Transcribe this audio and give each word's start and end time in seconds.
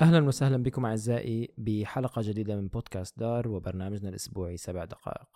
أهلا 0.00 0.26
وسهلا 0.26 0.56
بكم 0.56 0.86
أعزائي 0.86 1.50
بحلقة 1.58 2.22
جديدة 2.24 2.56
من 2.56 2.68
بودكاست 2.68 3.18
دار 3.18 3.48
وبرنامجنا 3.48 4.08
الأسبوعي 4.08 4.56
سبع 4.56 4.84
دقائق. 4.84 5.28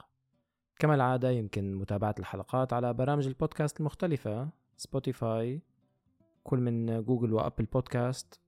كما 0.78 0.94
العادة 0.94 1.30
يمكن 1.30 1.74
متابعة 1.74 2.14
الحلقات 2.18 2.72
على 2.72 2.94
برامج 2.94 3.26
البودكاست 3.26 3.80
المختلفة 3.80 4.48
سبوتيفاي 4.76 5.62
كل 6.44 6.58
من 6.58 7.02
جوجل 7.02 7.32
وأبل 7.32 7.64
بودكاست 7.64 8.40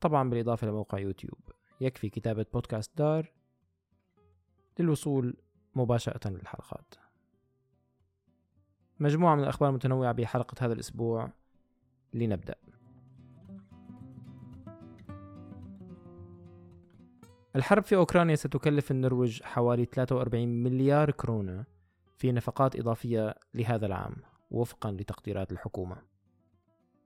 طبعا 0.00 0.30
بالإضافة 0.30 0.66
لموقع 0.66 0.98
يوتيوب. 0.98 1.40
يكفي 1.80 2.08
كتابة 2.08 2.46
بودكاست 2.52 2.98
دار 2.98 3.32
للوصول 4.78 5.36
مباشرة 5.74 6.28
للحلقات. 6.28 6.94
مجموعة 9.00 9.34
من 9.34 9.42
الأخبار 9.42 9.68
المتنوعة 9.68 10.12
بحلقة 10.12 10.66
هذا 10.66 10.72
الأسبوع 10.72 11.32
لنبدأ. 12.14 12.54
الحرب 17.56 17.82
في 17.82 17.96
أوكرانيا 17.96 18.34
ستكلف 18.34 18.90
النرويج 18.90 19.42
حوالي 19.42 19.84
43 19.84 20.48
مليار 20.48 21.10
كرونة 21.10 21.64
في 22.16 22.32
نفقات 22.32 22.76
إضافية 22.76 23.34
لهذا 23.54 23.86
العام 23.86 24.16
وفقا 24.50 24.92
لتقديرات 24.92 25.52
الحكومة. 25.52 25.96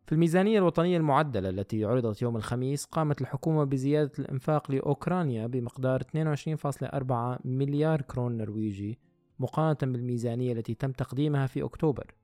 في 0.06 0.12
الميزانية 0.12 0.58
الوطنية 0.58 0.96
المعدلة 0.96 1.48
التي 1.48 1.84
عرضت 1.84 2.22
يوم 2.22 2.36
الخميس 2.36 2.84
قامت 2.84 3.20
الحكومة 3.20 3.64
بزيادة 3.64 4.12
الإنفاق 4.18 4.70
لأوكرانيا 4.72 5.46
بمقدار 5.46 6.02
22.4 6.02 7.46
مليار 7.46 8.00
كرون 8.00 8.36
نرويجي 8.36 8.98
مقارنة 9.38 9.92
بالميزانية 9.92 10.52
التي 10.52 10.74
تم 10.74 10.92
تقديمها 10.92 11.46
في 11.46 11.62
أكتوبر. 11.62 12.14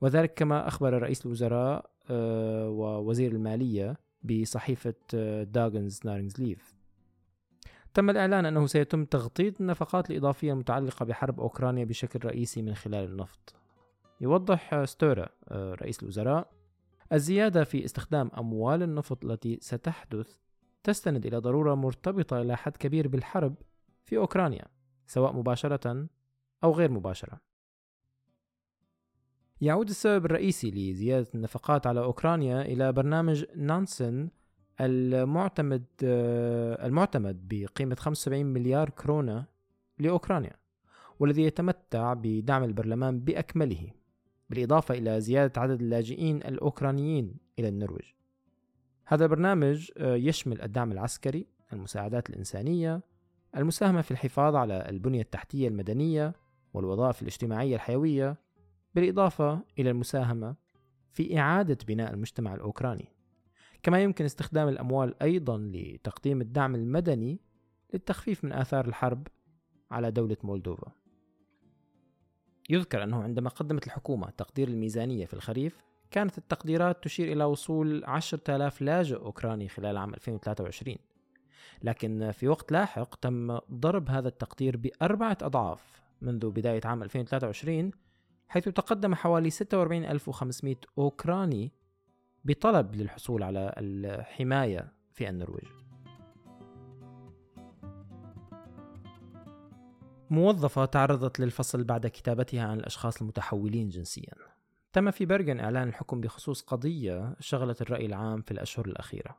وذلك 0.00 0.34
كما 0.34 0.68
أخبر 0.68 1.02
رئيس 1.02 1.26
الوزراء 1.26 1.90
آه، 2.10 2.68
ووزير 2.68 3.32
المالية 3.32 3.96
بصحيفة 4.22 4.94
داغنز 5.42 6.00
نارينز 6.04 6.40
ليف 6.40 6.77
تم 7.94 8.10
الإعلان 8.10 8.46
أنه 8.46 8.66
سيتم 8.66 9.04
تغطية 9.04 9.54
النفقات 9.60 10.10
الإضافية 10.10 10.52
المتعلقة 10.52 11.04
بحرب 11.04 11.40
أوكرانيا 11.40 11.84
بشكل 11.84 12.28
رئيسي 12.28 12.62
من 12.62 12.74
خلال 12.74 13.04
النفط. 13.04 13.54
يوضح 14.20 14.84
ستورا 14.84 15.28
آه، 15.48 15.74
رئيس 15.74 16.02
الوزراء 16.02 16.50
الزيادة 17.12 17.64
في 17.64 17.84
استخدام 17.84 18.30
أموال 18.38 18.82
النفط 18.82 19.24
التي 19.24 19.58
ستحدث 19.60 20.36
تستند 20.82 21.26
إلى 21.26 21.36
ضرورة 21.36 21.74
مرتبطة 21.74 22.40
إلى 22.42 22.56
حد 22.56 22.76
كبير 22.76 23.08
بالحرب 23.08 23.54
في 24.04 24.16
أوكرانيا 24.16 24.64
سواء 25.06 25.36
مباشرة 25.36 26.06
أو 26.64 26.72
غير 26.72 26.90
مباشرة. 26.90 27.40
يعود 29.60 29.88
السبب 29.88 30.24
الرئيسي 30.24 30.70
لزيادة 30.70 31.28
النفقات 31.34 31.86
على 31.86 32.00
أوكرانيا 32.00 32.62
إلى 32.62 32.92
برنامج 32.92 33.44
نانسن 33.56 34.28
المعتمد 34.80 35.84
المعتمد 36.02 37.48
بقيمة 37.48 37.94
75 37.94 38.46
مليار 38.46 38.90
كرونة 38.90 39.44
لأوكرانيا 39.98 40.52
والذي 41.20 41.42
يتمتع 41.42 42.14
بدعم 42.14 42.64
البرلمان 42.64 43.20
بأكمله 43.20 43.90
بالإضافة 44.50 44.94
إلى 44.94 45.20
زيادة 45.20 45.60
عدد 45.60 45.82
اللاجئين 45.82 46.36
الأوكرانيين 46.36 47.34
إلى 47.58 47.68
النرويج. 47.68 48.04
هذا 49.04 49.24
البرنامج 49.24 49.90
يشمل 50.00 50.62
الدعم 50.62 50.92
العسكري 50.92 51.46
المساعدات 51.72 52.30
الإنسانية 52.30 53.00
المساهمة 53.56 54.02
في 54.02 54.10
الحفاظ 54.10 54.54
على 54.54 54.88
البنية 54.88 55.20
التحتية 55.20 55.68
المدنية 55.68 56.34
والوظائف 56.74 57.22
الاجتماعية 57.22 57.74
الحيوية 57.74 58.36
بالإضافة 58.94 59.60
إلى 59.78 59.90
المساهمة 59.90 60.54
في 61.12 61.38
إعادة 61.38 61.78
بناء 61.88 62.14
المجتمع 62.14 62.54
الأوكراني. 62.54 63.08
كما 63.82 64.02
يمكن 64.02 64.24
استخدام 64.24 64.68
الأموال 64.68 65.22
أيضا 65.22 65.58
لتقديم 65.58 66.40
الدعم 66.40 66.74
المدني 66.74 67.40
للتخفيف 67.94 68.44
من 68.44 68.52
آثار 68.52 68.88
الحرب 68.88 69.28
على 69.90 70.10
دولة 70.10 70.36
مولدوفا. 70.42 70.92
يذكر 72.70 73.02
أنه 73.02 73.22
عندما 73.22 73.50
قدمت 73.50 73.86
الحكومة 73.86 74.30
تقدير 74.30 74.68
الميزانية 74.68 75.26
في 75.26 75.34
الخريف 75.34 75.76
كانت 76.10 76.38
التقديرات 76.38 77.04
تشير 77.04 77.32
إلى 77.32 77.44
وصول 77.44 78.04
10,000 78.04 78.82
لاجئ 78.82 79.16
أوكراني 79.16 79.68
خلال 79.68 79.96
عام 79.96 80.14
2023 80.14 80.96
لكن 81.82 82.30
في 82.30 82.48
وقت 82.48 82.72
لاحق 82.72 83.14
تم 83.14 83.58
ضرب 83.72 84.08
هذا 84.08 84.28
التقدير 84.28 84.76
بأربعة 84.76 85.38
أضعاف 85.42 86.02
منذ 86.22 86.50
بداية 86.50 86.80
عام 86.84 87.02
2023 87.02 87.90
حيث 88.48 88.68
تقدم 88.68 89.14
حوالي 89.14 89.50
46500 89.50 90.76
أوكراني 90.98 91.72
بطلب 92.48 92.94
للحصول 92.94 93.42
على 93.42 93.74
الحماية 93.78 94.92
في 95.12 95.28
النرويج. 95.28 95.68
موظفة 100.30 100.84
تعرضت 100.84 101.40
للفصل 101.40 101.84
بعد 101.84 102.06
كتابتها 102.06 102.62
عن 102.62 102.78
الأشخاص 102.78 103.20
المتحولين 103.20 103.88
جنسيا. 103.88 104.32
تم 104.92 105.10
في 105.10 105.26
برغن 105.26 105.60
إعلان 105.60 105.88
الحكم 105.88 106.20
بخصوص 106.20 106.62
قضية 106.62 107.36
شغلت 107.40 107.82
الرأي 107.82 108.06
العام 108.06 108.42
في 108.42 108.50
الأشهر 108.50 108.86
الأخيرة. 108.86 109.36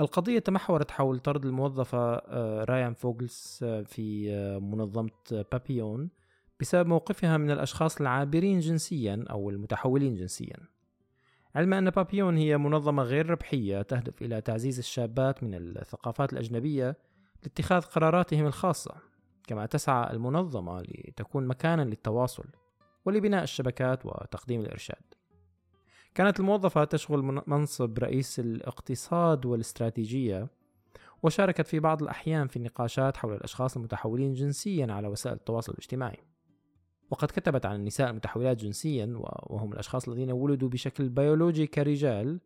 القضية 0.00 0.38
تمحورت 0.38 0.90
حول 0.90 1.18
طرد 1.18 1.44
الموظفة 1.44 2.14
آه، 2.14 2.64
رايان 2.64 2.94
فوغلس 2.94 3.60
آه، 3.62 3.82
في 3.82 4.32
آه، 4.32 4.58
منظمة 4.58 5.10
بابيون 5.52 6.10
بسبب 6.60 6.88
موقفها 6.88 7.36
من 7.36 7.50
الأشخاص 7.50 8.00
العابرين 8.00 8.60
جنسيا 8.60 9.24
أو 9.30 9.50
المتحولين 9.50 10.14
جنسيا. 10.14 10.77
علما 11.54 11.78
أن 11.78 11.90
بابيون 11.90 12.36
هي 12.36 12.58
منظمة 12.58 13.02
غير 13.02 13.30
ربحية 13.30 13.82
تهدف 13.82 14.22
إلى 14.22 14.40
تعزيز 14.40 14.78
الشابات 14.78 15.42
من 15.42 15.54
الثقافات 15.54 16.32
الأجنبية 16.32 16.96
لاتخاذ 17.42 17.82
قراراتهم 17.82 18.46
الخاصة 18.46 18.94
كما 19.46 19.66
تسعى 19.66 20.12
المنظمة 20.12 20.80
لتكون 20.80 21.46
مكانا 21.46 21.82
للتواصل 21.82 22.44
ولبناء 23.04 23.42
الشبكات 23.42 24.06
وتقديم 24.06 24.60
الإرشاد. 24.60 25.02
كانت 26.14 26.40
الموظفة 26.40 26.84
تشغل 26.84 27.42
منصب 27.46 27.98
رئيس 27.98 28.40
الاقتصاد 28.40 29.46
والاستراتيجية 29.46 30.48
وشاركت 31.22 31.66
في 31.66 31.80
بعض 31.80 32.02
الأحيان 32.02 32.48
في 32.48 32.56
النقاشات 32.56 33.16
حول 33.16 33.34
الأشخاص 33.34 33.76
المتحولين 33.76 34.32
جنسيا 34.32 34.92
على 34.92 35.08
وسائل 35.08 35.36
التواصل 35.36 35.72
الاجتماعي. 35.72 36.18
وقد 37.10 37.28
كتبت 37.28 37.66
عن 37.66 37.76
النساء 37.76 38.10
المتحولات 38.10 38.56
جنسيا 38.56 39.14
وهم 39.46 39.72
الأشخاص 39.72 40.08
الذين 40.08 40.32
ولدوا 40.32 40.68
بشكل 40.68 41.08
بيولوجي 41.08 41.66
كرجال 41.66 42.40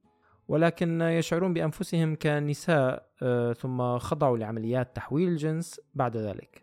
ولكن 0.49 1.01
يشعرون 1.01 1.55
بأنفسهم 1.55 2.17
كنساء 2.17 3.09
آه، 3.23 3.53
ثم 3.53 3.99
خضعوا 3.99 4.39
لعمليات 4.39 4.97
تحويل 4.97 5.29
الجنس 5.29 5.81
بعد 5.95 6.17
ذلك. 6.17 6.63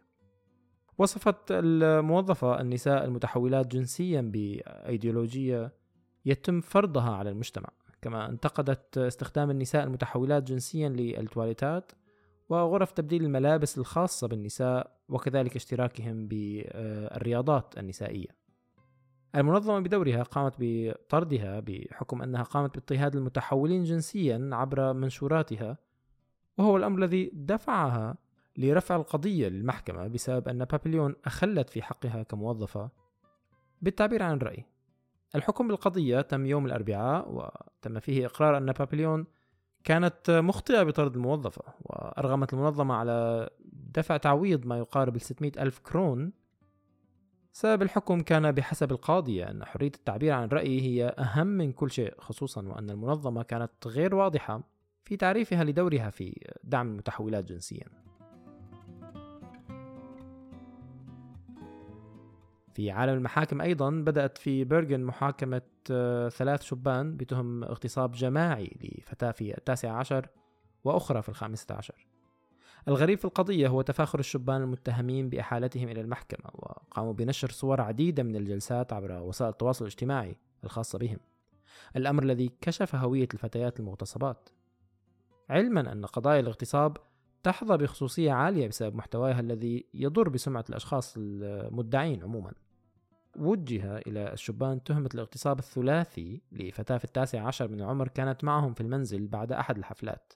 وصفت 0.97 1.51
الموظفة 1.51 2.61
النساء 2.61 3.05
المتحولات 3.05 3.67
جنسيا 3.67 4.21
بأيديولوجية 4.21 5.73
يتم 6.25 6.61
فرضها 6.61 7.11
على 7.11 7.29
المجتمع 7.29 7.69
كما 8.01 8.29
انتقدت 8.29 8.97
استخدام 8.97 9.51
النساء 9.51 9.83
المتحولات 9.83 10.43
جنسيا 10.43 10.89
للتواليتات 10.89 11.91
وغرف 12.49 12.91
تبديل 12.91 13.23
الملابس 13.23 13.77
الخاصة 13.77 14.27
بالنساء 14.27 14.91
وكذلك 15.09 15.55
اشتراكهم 15.55 16.27
بالرياضات 16.27 17.77
النسائية. 17.77 18.27
المنظمة 19.35 19.79
بدورها 19.79 20.23
قامت 20.23 20.53
بطردها 20.59 21.59
بحكم 21.59 22.21
أنها 22.21 22.43
قامت 22.43 22.75
باضطهاد 22.75 23.15
المتحولين 23.15 23.83
جنسيا 23.83 24.49
عبر 24.53 24.93
منشوراتها 24.93 25.77
وهو 26.57 26.77
الأمر 26.77 26.97
الذي 26.99 27.31
دفعها 27.33 28.17
لرفع 28.57 28.95
القضية 28.95 29.47
للمحكمة 29.47 30.07
بسبب 30.07 30.47
أن 30.47 30.65
بابليون 30.65 31.15
أخلت 31.25 31.69
في 31.69 31.81
حقها 31.81 32.23
كموظفة 32.23 32.89
بالتعبير 33.81 34.23
عن 34.23 34.37
الرأي. 34.37 34.65
الحكم 35.35 35.67
بالقضية 35.67 36.21
تم 36.21 36.45
يوم 36.45 36.65
الأربعاء 36.65 37.31
وتم 37.31 37.99
فيه 37.99 38.25
إقرار 38.25 38.57
أن 38.57 38.71
بابليون 38.71 39.25
كانت 39.83 40.29
مخطئة 40.29 40.83
بطرد 40.83 41.15
الموظفة 41.15 41.63
وأرغمت 41.81 42.53
المنظمة 42.53 42.95
على 42.95 43.49
دفع 43.93 44.17
تعويض 44.17 44.65
ما 44.65 44.77
يقارب 44.77 45.15
ال 45.15 45.21
600 45.21 45.51
ألف 45.57 45.79
كرون. 45.79 46.31
سبب 47.53 47.81
الحكم 47.81 48.21
كان 48.21 48.51
بحسب 48.51 48.91
القاضية 48.91 49.49
أن 49.49 49.65
حرية 49.65 49.91
التعبير 49.95 50.33
عن 50.33 50.43
الرأي 50.43 50.81
هي 50.81 51.07
أهم 51.07 51.47
من 51.47 51.71
كل 51.71 51.91
شيء 51.91 52.13
خصوصا 52.19 52.67
وأن 52.67 52.89
المنظمة 52.89 53.43
كانت 53.43 53.71
غير 53.85 54.15
واضحة 54.15 54.61
في 55.03 55.17
تعريفها 55.17 55.63
لدورها 55.63 56.09
في 56.09 56.47
دعم 56.63 56.87
المتحولات 56.87 57.45
جنسيا. 57.45 58.08
في 62.79 62.91
عالم 62.91 63.13
المحاكم 63.13 63.61
أيضا 63.61 63.89
بدأت 63.89 64.37
في 64.37 64.63
بيرغن 64.63 65.03
محاكمة 65.03 65.61
آه، 65.91 66.29
ثلاث 66.29 66.61
شبان 66.61 67.17
بتهم 67.17 67.63
اغتصاب 67.63 68.11
جماعي 68.11 68.77
لفتاة 68.81 69.31
في 69.31 69.57
التاسع 69.57 69.91
عشر 69.91 70.27
وأخرى 70.83 71.21
في 71.21 71.29
الخامسة 71.29 71.75
عشر. 71.75 72.07
الغريب 72.87 73.19
في 73.19 73.25
القضية 73.25 73.67
هو 73.67 73.81
تفاخر 73.81 74.19
الشبان 74.19 74.61
المتهمين 74.61 75.29
بإحالتهم 75.29 75.89
إلى 75.89 76.01
المحكمة 76.01 76.49
وقاموا 76.53 77.13
بنشر 77.13 77.49
صور 77.49 77.81
عديدة 77.81 78.23
من 78.23 78.35
الجلسات 78.35 78.93
عبر 78.93 79.11
وسائل 79.11 79.51
التواصل 79.51 79.85
الاجتماعي 79.85 80.35
الخاصة 80.63 80.99
بهم. 80.99 81.17
الأمر 81.95 82.23
الذي 82.23 82.51
كشف 82.61 82.95
هوية 82.95 83.27
الفتيات 83.33 83.79
المغتصبات. 83.79 84.49
علما 85.49 85.91
أن 85.91 86.05
قضايا 86.05 86.39
الاغتصاب 86.39 86.97
تحظى 87.43 87.77
بخصوصية 87.77 88.31
عالية 88.31 88.67
بسبب 88.67 88.95
محتواها 88.95 89.39
الذي 89.39 89.85
يضر 89.93 90.29
بسمعة 90.29 90.65
الأشخاص 90.69 91.13
المدعين 91.17 92.23
عموما. 92.23 92.51
وجه 93.35 93.97
إلى 93.97 94.33
الشبان 94.33 94.83
تهمة 94.83 95.09
الاغتصاب 95.13 95.59
الثلاثي 95.59 96.41
لفتاة 96.51 96.97
في 96.97 97.05
التاسع 97.05 97.47
عشر 97.47 97.67
من 97.67 97.81
العمر 97.81 98.07
كانت 98.07 98.43
معهم 98.43 98.73
في 98.73 98.81
المنزل 98.81 99.27
بعد 99.27 99.51
أحد 99.51 99.77
الحفلات. 99.77 100.33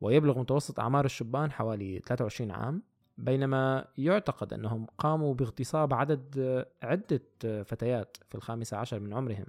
ويبلغ 0.00 0.38
متوسط 0.38 0.80
أعمار 0.80 1.04
الشبان 1.04 1.52
حوالي 1.52 1.98
23 1.98 2.50
عام 2.50 2.82
بينما 3.18 3.84
يعتقد 3.98 4.52
أنهم 4.52 4.86
قاموا 4.98 5.34
باغتصاب 5.34 5.94
عدد 5.94 6.64
عدة 6.82 7.22
فتيات 7.62 8.16
في 8.28 8.34
الخامسة 8.34 8.76
عشر 8.76 9.00
من 9.00 9.14
عمرهم. 9.14 9.46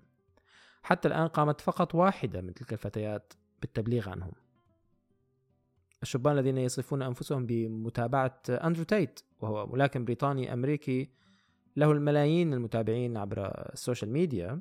حتى 0.83 1.07
الآن 1.07 1.27
قامت 1.27 1.61
فقط 1.61 1.95
واحدة 1.95 2.41
من 2.41 2.53
تلك 2.53 2.73
الفتيات 2.73 3.33
بالتبليغ 3.61 4.09
عنهم. 4.09 4.31
الشبان 6.03 6.33
الذين 6.33 6.57
يصفون 6.57 7.01
أنفسهم 7.01 7.45
بمتابعة 7.45 8.41
أندرو 8.49 8.83
تايت 8.83 9.19
وهو 9.41 9.67
ملاكم 9.67 10.05
بريطاني 10.05 10.53
أمريكي 10.53 11.09
له 11.79 11.91
الملايين 11.91 12.53
المتابعين 12.53 13.17
عبر 13.17 13.45
السوشيال 13.73 14.11
ميديا. 14.11 14.59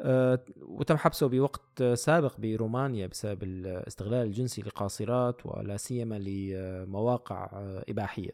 آه، 0.00 0.44
وتم 0.62 0.96
حبسه 0.96 1.28
بوقت 1.28 1.82
سابق 1.82 2.40
برومانيا 2.40 3.06
بسبب 3.06 3.42
الاستغلال 3.42 4.26
الجنسي 4.26 4.62
لقاصرات 4.62 5.46
ولا 5.46 5.76
سيما 5.76 6.18
لمواقع 6.18 7.48
إباحية. 7.88 8.30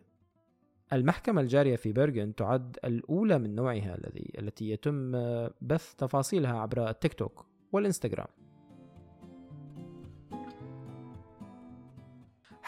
المحكمة 0.93 1.41
الجارية 1.41 1.77
في 1.77 1.93
بيرغن 1.93 2.35
تعد 2.35 2.79
الأولى 2.85 3.39
من 3.39 3.55
نوعها 3.55 3.95
الذي 3.95 4.33
التي 4.39 4.71
يتم 4.71 5.13
بث 5.61 5.95
تفاصيلها 5.95 6.59
عبر 6.59 6.91
التيك 6.91 7.15
توك 7.15 7.47
والإنستغرام. 7.73 8.29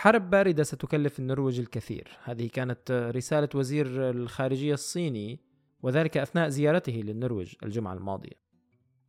حرب 0.02 0.30
باردة 0.30 0.62
ستكلف 0.62 1.18
النرويج 1.18 1.60
الكثير. 1.60 2.18
هذه 2.24 2.48
كانت 2.48 3.10
رسالة 3.16 3.48
وزير 3.54 4.10
الخارجية 4.10 4.74
الصيني 4.74 5.40
وذلك 5.82 6.16
أثناء 6.16 6.48
زيارته 6.48 6.92
للنرويج 6.92 7.54
الجمعة 7.62 7.94
الماضية. 7.94 8.32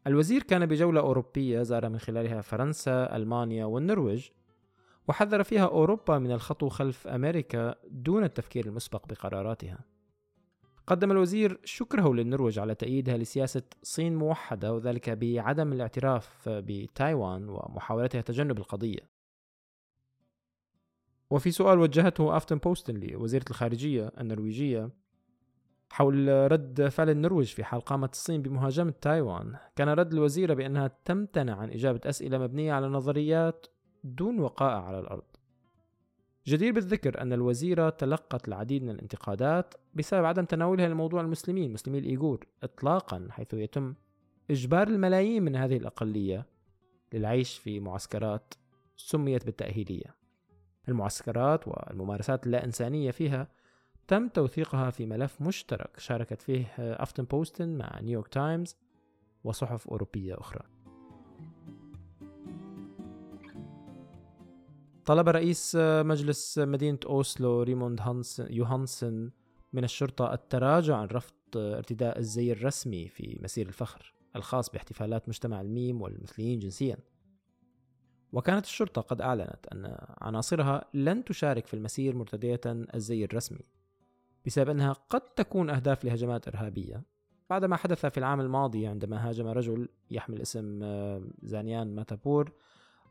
الوزير 0.07 0.43
كان 0.43 0.65
بجولة 0.65 1.01
أوروبية 1.01 1.61
زار 1.61 1.89
من 1.89 1.99
خلالها 1.99 2.41
فرنسا، 2.41 3.15
ألمانيا 3.15 3.65
والنرويج 3.65 4.29
وحذر 5.07 5.43
فيها 5.43 5.65
أوروبا 5.65 6.19
من 6.19 6.31
الخطو 6.31 6.69
خلف 6.69 7.07
أمريكا 7.07 7.75
دون 7.89 8.23
التفكير 8.23 8.65
المسبق 8.65 9.07
بقراراتها. 9.07 9.79
قدم 10.87 11.11
الوزير 11.11 11.59
شكره 11.63 12.13
للنرويج 12.13 12.59
على 12.59 12.75
تأييدها 12.75 13.17
لسياسة 13.17 13.63
صين 13.83 14.15
موحدة 14.15 14.73
وذلك 14.73 15.09
بعدم 15.09 15.73
الاعتراف 15.73 16.49
بتايوان 16.49 17.49
ومحاولتها 17.49 18.21
تجنب 18.21 18.57
القضية. 18.57 19.12
وفي 21.33 21.51
سؤال 21.51 21.79
وجهته 21.79 22.37
أفتن 22.37 22.57
بوستن 22.57 22.99
لوزيرة 22.99 23.45
الخارجية 23.49 24.11
النرويجية 24.19 24.89
حول 25.91 26.51
رد 26.51 26.87
فعل 26.87 27.09
النرويج 27.09 27.47
في 27.47 27.63
حال 27.63 27.81
قامت 27.81 28.13
الصين 28.13 28.41
بمهاجمة 28.41 28.93
تايوان. 29.01 29.55
كان 29.75 29.89
رد 29.89 30.13
الوزيرة 30.13 30.53
بأنها 30.53 30.91
تمتنع 31.05 31.55
عن 31.55 31.69
إجابة 31.69 31.99
أسئلة 32.05 32.37
مبنية 32.37 32.73
على 32.73 32.87
نظريات 32.87 33.67
دون 34.03 34.39
وقائع 34.39 34.83
على 34.83 34.99
الأرض. 34.99 35.23
جدير 36.47 36.73
بالذكر 36.73 37.21
أن 37.21 37.33
الوزيرة 37.33 37.89
تلقت 37.89 38.47
العديد 38.47 38.83
من 38.83 38.89
الانتقادات 38.89 39.73
بسبب 39.93 40.25
عدم 40.25 40.45
تناولها 40.45 40.87
لموضوع 40.87 41.21
المسلمين 41.21 41.73
مسلمي 41.73 41.99
الإيغور 41.99 42.45
إطلاقا 42.63 43.27
حيث 43.29 43.53
يتم 43.53 43.93
إجبار 44.49 44.87
الملايين 44.87 45.43
من 45.43 45.55
هذه 45.55 45.77
الأقلية 45.77 46.45
للعيش 47.13 47.57
في 47.57 47.79
معسكرات 47.79 48.53
سميت 48.95 49.45
بالتأهيلية. 49.45 50.22
المعسكرات 50.89 51.67
والممارسات 51.67 52.45
اللا 52.45 52.65
إنسانية 52.65 53.11
فيها 53.11 53.47
تم 54.07 54.27
توثيقها 54.27 54.89
في 54.89 55.05
ملف 55.05 55.41
مشترك 55.41 55.99
شاركت 55.99 56.41
فيه 56.41 56.73
أفتن 56.77 57.23
بوستن 57.23 57.77
مع 57.77 57.99
نيويورك 58.01 58.27
تايمز 58.27 58.77
وصحف 59.43 59.87
أوروبية 59.87 60.39
أخرى. 60.39 60.61
طلب 65.05 65.29
رئيس 65.29 65.77
مجلس 65.79 66.59
مدينة 66.59 66.99
أوسلو 67.05 67.61
ريموند 67.61 68.01
هانسن 68.01 68.53
يوهانسن 68.53 69.31
من 69.73 69.83
الشرطة 69.83 70.33
التراجع 70.33 70.97
عن 70.97 71.07
رفض 71.07 71.33
ارتداء 71.55 72.19
الزي 72.19 72.51
الرسمي 72.51 73.07
في 73.07 73.39
مسير 73.41 73.67
الفخر 73.67 74.13
الخاص 74.35 74.69
باحتفالات 74.69 75.29
مجتمع 75.29 75.61
الميم 75.61 76.01
والمثليين 76.01 76.59
جنسيا. 76.59 76.97
وكانت 78.33 78.65
الشرطة 78.65 79.01
قد 79.01 79.21
أعلنت 79.21 79.67
أن 79.71 79.97
عناصرها 80.21 80.85
لن 80.93 81.23
تشارك 81.23 81.67
في 81.67 81.73
المسير 81.73 82.15
مرتدية 82.15 82.61
الزي 82.65 83.23
الرسمي 83.23 83.65
بسبب 84.45 84.69
أنها 84.69 84.93
قد 84.93 85.21
تكون 85.21 85.69
أهداف 85.69 86.05
لهجمات 86.05 86.47
إرهابية. 86.47 87.03
بعدما 87.49 87.75
حدث 87.75 88.05
في 88.05 88.17
العام 88.17 88.41
الماضي 88.41 88.87
عندما 88.87 89.29
هاجم 89.29 89.47
رجل 89.47 89.89
يحمل 90.11 90.41
اسم 90.41 90.79
آه، 90.83 91.21
زانيان 91.41 91.95
ماتابور 91.95 92.51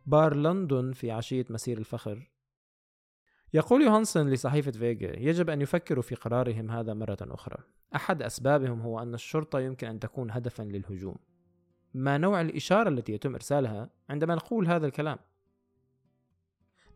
بار 0.06 0.34
لندن 0.36 0.92
في 0.92 1.10
عشية 1.10 1.44
مسير 1.50 1.78
الفخر. 1.78 2.30
يقول 3.54 3.82
يوهانسون 3.82 4.30
لصحيفة 4.30 4.70
فيجا 4.70 5.18
يجب 5.18 5.50
أن 5.50 5.60
يفكروا 5.62 6.02
في 6.02 6.14
قرارهم 6.14 6.70
هذا 6.70 6.94
مرة 6.94 7.18
أخرى. 7.20 7.56
أحد 7.94 8.22
أسبابهم 8.22 8.80
هو 8.80 8.98
أن 8.98 9.14
الشرطة 9.14 9.60
يمكن 9.60 9.86
أن 9.86 10.00
تكون 10.00 10.30
هدفا 10.30 10.62
للهجوم. 10.62 11.16
ما 11.94 12.18
نوع 12.18 12.40
الإشارة 12.40 12.88
التي 12.88 13.12
يتم 13.12 13.34
إرسالها 13.34 13.90
عندما 14.08 14.34
نقول 14.34 14.68
هذا 14.68 14.86
الكلام. 14.86 15.18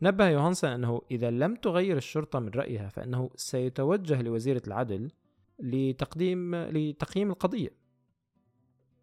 نبه 0.03 0.29
يوهانسون 0.29 0.71
أنه 0.71 1.03
إذا 1.11 1.31
لم 1.31 1.55
تغير 1.55 1.97
الشرطة 1.97 2.39
من 2.39 2.49
رأيها 2.49 2.89
فإنه 2.89 3.31
سيتوجه 3.35 4.23
لوزيرة 4.23 4.63
العدل 4.67 5.11
لتقديم 5.59 6.55
لتقييم 6.55 7.31
القضية. 7.31 7.71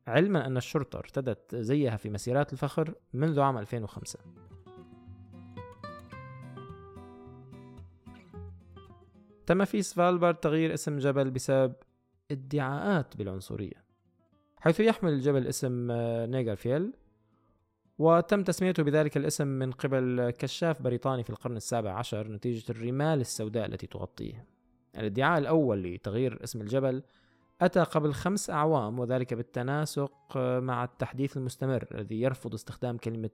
علما 0.07 0.48
أن 0.48 0.57
الشرطة 0.57 1.00
ارتدت 1.00 1.56
زيها 1.56 1.98
في 1.98 2.10
مسيرات 2.10 2.54
الفخر 2.54 2.95
منذ 3.13 3.40
عام 3.40 3.57
2005 3.57 4.19
تم 9.45 9.66
في 9.66 9.81
سفالبارد 9.81 10.36
تغيير 10.36 10.74
اسم 10.74 10.98
جبل 10.98 11.31
بسبب 11.31 11.74
ادعاءات 12.31 13.18
بالعنصرية. 13.18 13.82
حيث 14.63 14.80
يحمل 14.80 15.13
الجبل 15.13 15.48
اسم 15.48 15.92
نيجرفيل 16.31 16.94
وتم 17.97 18.44
تسميته 18.44 18.83
بذلك 18.83 19.18
الاسم 19.18 19.47
من 19.47 19.71
قبل 19.71 20.33
كشاف 20.40 20.81
بريطاني 20.81 21.23
في 21.23 21.30
القرن 21.30 21.57
السابع 21.57 21.92
عشر 21.92 22.28
نتيجة 22.28 22.71
الرمال 22.71 23.21
السوداء 23.21 23.66
التي 23.66 23.87
تغطيه. 23.87 24.45
الادعاء 24.97 25.40
الأول 25.40 25.83
لتغيير 25.83 26.44
اسم 26.44 26.61
الجبل 26.61 27.04
أتى 27.61 27.80
قبل 27.80 28.14
خمس 28.14 28.49
أعوام 28.49 28.99
وذلك 28.99 29.33
بالتناسق 29.33 30.37
مع 30.37 30.83
التحديث 30.83 31.37
المستمر 31.37 31.87
الذي 31.92 32.21
يرفض 32.21 32.54
استخدام 32.54 32.97
كلمة 32.97 33.30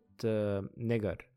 nigger 0.78 1.28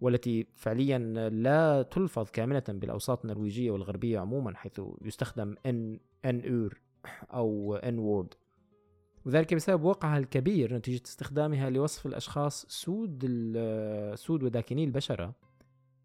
والتي 0.00 0.46
فعليا 0.54 0.98
لا 1.32 1.82
تلفظ 1.82 2.30
كاملة 2.30 2.64
بالأوساط 2.68 3.24
النرويجية 3.24 3.70
والغربية 3.70 4.18
عموما 4.18 4.56
حيث 4.56 4.80
يستخدم 5.02 5.54
ان 5.66 6.00
ان 6.24 6.40
اور 6.40 6.80
أو 7.32 7.76
N 7.76 7.98
word 7.98 8.34
وذلك 9.26 9.54
بسبب 9.54 9.82
وقعها 9.82 10.18
الكبير 10.18 10.74
نتيجة 10.74 11.02
استخدامها 11.04 11.70
لوصف 11.70 12.06
الأشخاص 12.06 12.66
سود 12.68 13.22
سود 14.14 14.42
وداكني 14.42 14.84
البشرة 14.84 15.34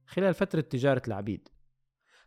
خلال 0.06 0.34
فترة 0.34 0.62
تجارة 0.62 1.02
العبيد. 1.08 1.50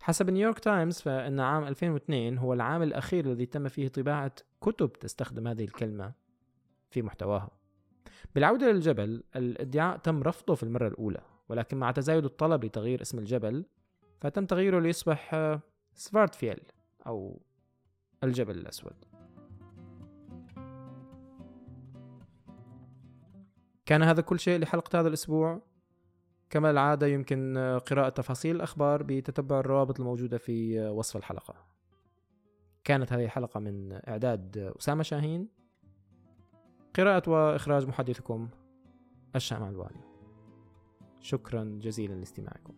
حسب 0.01 0.31
نيويورك 0.31 0.59
تايمز 0.59 1.01
فإن 1.01 1.41
عام 1.41 1.65
2002 1.65 2.39
هو 2.39 2.53
العام 2.53 2.83
الأخير 2.83 3.27
الذي 3.27 3.47
تم 3.47 3.69
فيه 3.69 3.89
طباعة 3.89 4.35
كتب 4.61 4.93
تستخدم 4.93 5.49
هذه 5.49 5.65
الكلمة 5.65 6.13
في 6.91 7.03
محتواها. 7.03 7.51
بالعودة 8.35 8.73
للجبل 8.73 9.23
الادعاء 9.37 9.97
تم 9.97 10.23
رفضه 10.23 10.55
في 10.55 10.63
المرة 10.63 10.89
الأولى 10.89 11.21
ولكن 11.49 11.77
مع 11.77 11.91
تزايد 11.91 12.25
الطلب 12.25 12.65
لتغيير 12.65 13.03
اسم 13.03 13.19
الجبل 13.19 13.65
فتم 14.21 14.47
تغييره 14.47 14.81
ليصبح 14.81 15.37
سفارتفيل 15.95 16.61
أو 17.07 17.43
الجبل 18.25 18.59
الأسود. 18.59 19.14
كان 23.87 24.03
هذا 24.03 24.23
كل 24.23 24.41
شيء 24.41 24.61
لحلقة 24.61 25.01
هذا 25.01 25.09
الأسبوع. 25.09 25.63
كما 26.51 26.71
العادة 26.71 27.07
يمكن 27.07 27.59
قراءة 27.87 28.09
تفاصيل 28.09 28.57
الأخبار 28.57 29.03
بتتبع 29.03 29.61
الروابط 29.61 30.01
الموجودة 30.01 30.39
في 30.39 30.89
وصف 30.89 31.17
الحلقة. 31.17 31.55
كانت 32.85 33.13
هذه 33.13 33.25
الحلقة 33.25 33.61
من 33.61 33.93
إعداد 34.09 34.73
أسامة 34.79 35.03
شاهين. 35.03 35.49
قراءة 36.97 37.31
وإخراج 37.31 37.89
محدثكم 37.89 38.49
الشام 39.37 39.63
علواني. 39.63 40.01
شكرا 41.21 41.79
جزيلا 41.83 42.15
لاستماعكم. 42.15 42.75